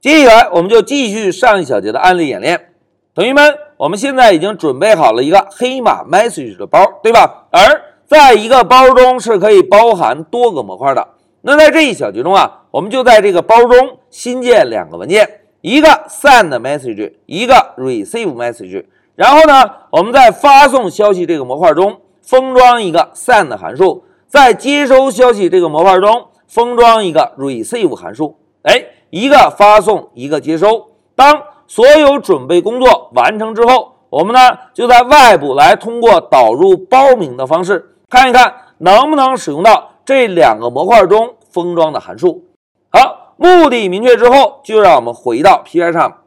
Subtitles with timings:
[0.00, 2.68] 接下来我们就继续上一小节的案例演练。
[3.16, 7.48] 同学们，我们现在已经准备好了一个黑马 message 的包，对吧？
[7.50, 11.08] 而在一个包中是可以包含多个模块的。
[11.40, 18.84] 那在这一小节中啊，我们就在这个包中新建两个文件，一个 send message，一个 receive message。
[19.16, 28.36] 然后呢，我们在发送消息这个模块中封装一个 send 函数，在接收消息这个模块中封装一个 receive 函数。
[28.62, 30.88] 哎，一个发送，一个接收。
[31.14, 34.40] 当所有准备工作完成之后，我们呢
[34.74, 42.44] 就在外部来通过导入包名的方式看一看能不能使用到这两个模块中封装的函数。
[42.90, 45.92] 好，目的明确之后，就让我们回到 P.Y.
[45.92, 46.18] 上。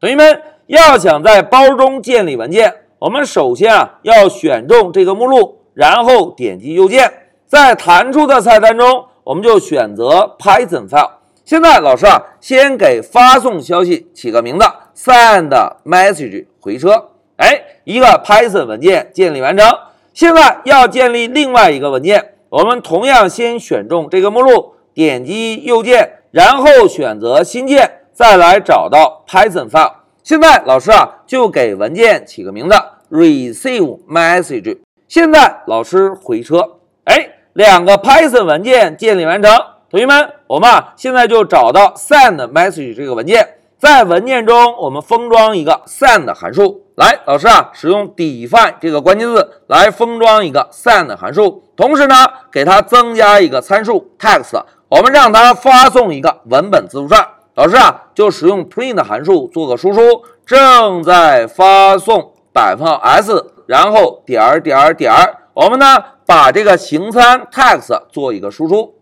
[0.00, 0.42] 同学们。
[0.70, 7.12] 要想在包中建立文件，我们首先啊要选中这个目录，然后点击右键，
[7.44, 11.10] 在弹出的菜单中，我们就选择 Python file。
[11.50, 14.64] 现在老师啊，先给发送消息起个名字
[14.94, 15.48] ，send
[15.84, 17.08] message 回车。
[17.38, 19.68] 哎，一个 Python 文件建立完成。
[20.14, 29.94] 现在要建立另外一个文件，我们同样先选中这个目录，点击右键，然后选择新建，再来找到 Python file。
[30.22, 32.76] 现在老师啊，就给文件起个名字
[33.10, 34.78] ，receive message。
[35.08, 39.52] 现在老师回车，哎，两个 Python 文件建立完成。
[39.90, 46.84] 同学们，我们啊，现在就找到 send message 这个文件，在文件中我们封装一个 send 函数。
[46.94, 49.64] 来，老师啊，使用 define 这个关键字。
[49.66, 52.14] 来封装一个 send 函数，同时呢，
[52.52, 57.26] 给它增加一个参数 text，我们让它发送一个文本字符串。
[57.56, 68.94] 老师啊，就使用 print 函数做个输出，正在发送百分号 s，然后点儿点儿点儿，我们呢把这个形参 text 做一个输出，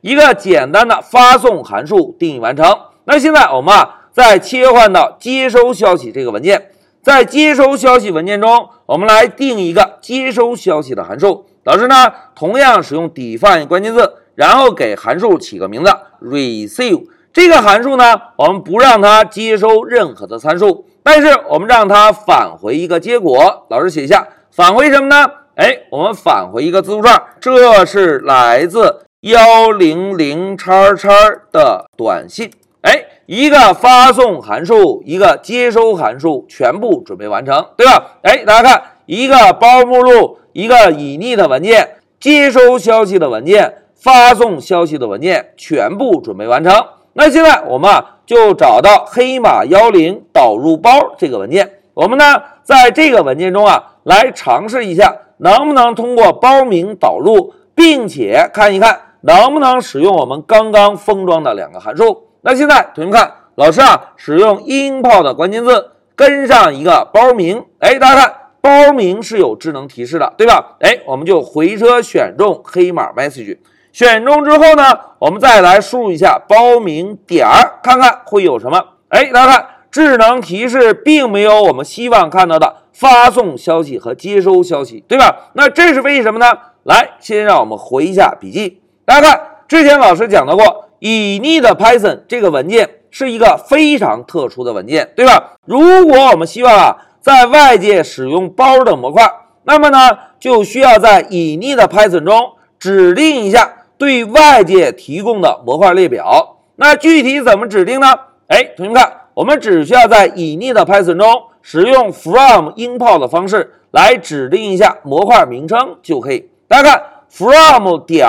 [0.00, 2.66] 一个简单的发送函数定义完成。
[3.04, 6.70] 那现在我们啊再切换到接收消息这个文件，
[7.02, 11.46] 在接收消息文件中，我们来定一个接收消息的函数。
[11.64, 15.90] 老师呢同样使用 define 关键字，然后给函数起个名字
[16.22, 17.06] receive。
[17.32, 23.66] 这个函数呢，我们不让它接收任何的参数，但是我们让它返回一个结果。
[23.68, 25.30] 老师写一下，返回什么呢？
[25.56, 31.10] 哎，我们返回一个字符串，这是来自幺零零叉叉
[31.50, 32.48] 的短信。
[32.82, 38.18] 哎，一个发送函数，一个接收函数，全部准备完成，对吧？
[38.22, 46.72] 哎，大家看，一个包目录，一个已匿的文件，接收消息的文件，发送消息的文件，全部准备完成。
[47.14, 52.24] 那现在我们啊就找到黑马幺零导入包这个文件，我们呢
[52.62, 62.28] 在这个文件中啊来尝试一下能不能通过包名导入，并且看一看能不能使用我们刚刚封装的两个函数。
[62.42, 70.76] 那现在同学们看，老师啊使用 import 关键字跟上一个包名，哎，大家看包名是有智能提示的，对吧？
[70.80, 73.58] 哎，我们就回车选中黑马 message。
[73.92, 78.84] 选中之后呢，我们再来输入一下包名点儿，看看会有什么。
[79.08, 85.50] 哎，大家看，智能提示并没有我们希望看到的发送消息和接收消息，对吧？
[85.54, 86.46] 那这是为什么呢？
[86.82, 88.82] 来，先让我们回一下笔记。
[89.06, 95.52] 大家看，之前老师讲到过，已匿的 Python 这个文件是一个非常特殊的文件，对吧？
[95.64, 99.22] 如果我们希望啊，在外界使用包的模块，
[99.62, 102.50] 那么呢，就需要在已匿的 Python 中
[102.80, 103.72] 指定一下。
[103.98, 108.08] 对外界提供的模块列表，那具体怎么指定呢？
[108.48, 116.50] 哎，同学们看，我们只需要在已匿的 Python 中使用 from import 的方式来指定一下模块名称就可以。
[116.68, 118.28] 大家看，from 点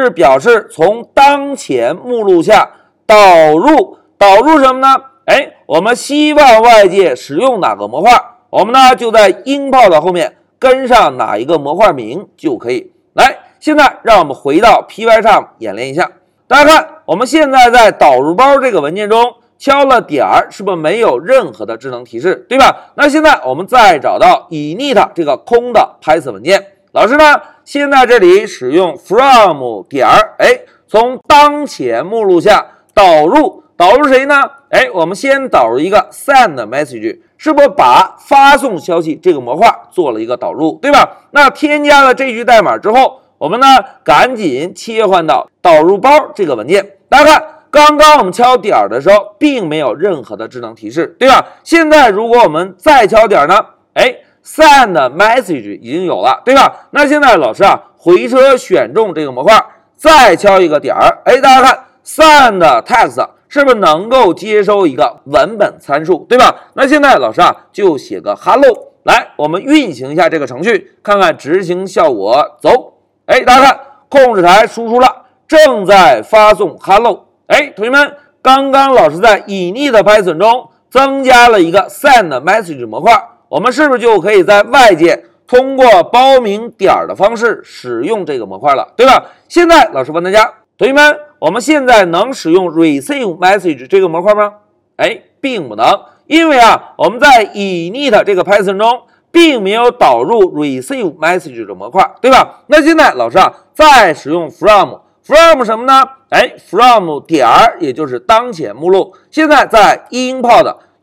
[0.00, 2.70] 是表示从当前目录下
[3.06, 3.16] 导
[3.56, 4.94] 入，导入什么呢？
[5.26, 8.12] 哎，我们希望外界使用哪个模块，
[8.50, 12.92] 我们呢就在 import 后面跟上哪一个模块名就可以。
[13.14, 13.38] 来。
[13.60, 16.10] 现在让我们回到 Py 上演练一下。
[16.46, 22.92] 大家看，我们现在在导入包这个文件中敲了点儿，是不是没有任何的智能提示，对吧？
[22.96, 26.62] 那现在我们再找到 init 这个空的 Python 文件，
[26.94, 27.24] 老师呢，
[27.64, 32.64] 先在这里使用 from 点儿，哎，从当前目录下
[32.94, 34.40] 导入，导入谁呢？
[34.70, 41.26] 哎，我们先导入一个 send message，是不是把发送消息这个模块做了一个导入，对吧？
[41.32, 43.20] 那添加了这句代码之后。
[43.38, 43.66] 我们呢，
[44.04, 46.92] 赶紧切换到导入包这个文件。
[47.08, 51.44] 大家看，刚刚我们敲点儿的时候，并没有任何的智能提示，对吧？
[51.64, 53.56] 现在如果我们再敲点儿呢？
[53.94, 54.14] 哎
[54.44, 56.86] ，send message 已经有了，对吧？
[56.90, 59.64] 那现在老师啊，回车选中这个模块，
[59.96, 66.54] 再敲一个点儿，哎，大家看，send text 是不是能够接收一个文本参数，对吧？
[66.74, 72.56] 那现在老师啊就写个 hello，来，我们运行一下这个程序，看看执行效果。
[72.60, 72.94] 走，
[73.26, 77.26] 哎，大家看，控制台输出了，正在发送 hello。
[77.46, 83.12] 哎，同学们，刚刚老师在隐匿的 Python 中增加了一个 send message 模块，
[83.48, 85.24] 我们是不是就可以在外界？
[85.46, 89.26] 通过包名点儿的方式使用这个模块了，对吧？
[89.46, 94.54] 现在老师问大家，同学们，我们现在能使用 receive message 这个模块吗？
[94.96, 95.84] 哎，并不能，
[96.26, 102.62] 因为啊，我们在 init 这个 Python 中并没有导入 receive message 的模块，对吧？
[102.68, 106.02] 那现在老师啊，再使用 from，from 什么呢？
[106.30, 109.14] 哎，from 点儿，也就是当前目录。
[109.30, 110.06] 现在在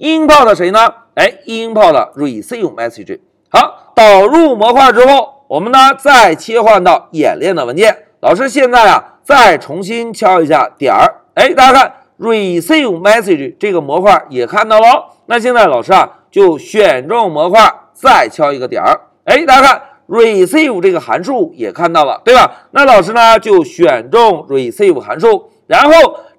[0.02, 0.80] import 谁呢？
[1.14, 3.20] 哎，import receive message。
[3.50, 8.06] 好，导入模块之后，我们呢再切换到演练的文件。
[8.20, 11.22] 老师现在啊，再重新敲一下点儿。
[11.36, 15.06] 哎，大家看，receive message 这个模块也看到了。
[15.28, 19.02] 那现在老师啊，就选中模块，再敲一个点儿。
[19.26, 22.68] 哎，大家看，receive 这个函数也看到了，对吧？
[22.72, 25.92] 那老师呢，就选中 receive 函数，然后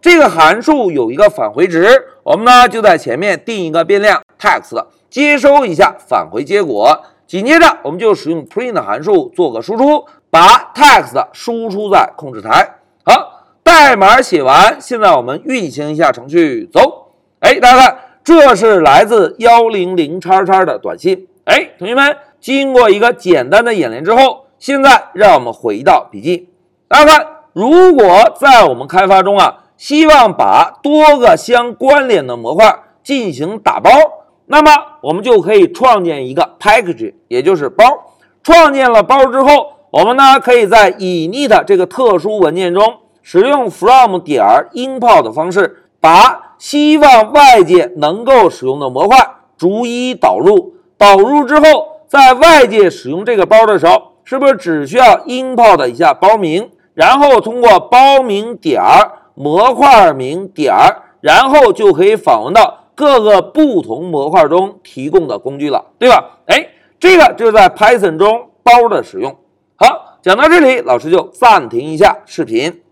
[0.03, 4.85] 这个函数有一个返回值，我们呢就在前面定一个变量 text。
[5.09, 12.79] 接收一下返回结果，紧接着我们就使用 print 函数做个输出，把 text 输出在控制台。
[13.05, 17.13] 好，代码写完，现在我们运行一下程序，走。
[17.39, 21.29] 哎，大家看，这是来自幺零零叉叉的短信。
[21.45, 26.49] 哎，同学们，经过一个简单的演练之后，现在让我们回到笔记。
[26.89, 33.91] 大家看，如果在我们开发中啊，希望把多个相关联的模块进行打包。
[34.47, 34.71] 那么
[35.01, 37.85] 我们就可以创建一个 package，也就是包。
[38.45, 44.45] 创建了包之后，我们呢可以在 init 这个特殊文件中使用 from 点
[44.75, 49.19] import 的方式，把希望外界能够使用的模块
[49.57, 50.75] 逐一导入。
[50.97, 51.65] 导入之后，
[52.07, 58.81] 在外界使用这个包的时候，是不是只需要 import 一下包名，然后通过包名点
[59.35, 60.75] 模块名点，
[61.21, 62.79] 然后就可以访问到。
[62.95, 66.39] 各个不同模块中提供的工具了，对吧？
[66.47, 66.69] 哎，
[67.01, 69.35] 这个就是在 Python 中包的使用。
[69.77, 72.83] 好，讲到这里，老师就暂停一下视频。